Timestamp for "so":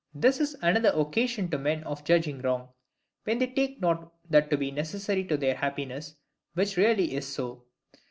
7.27-7.65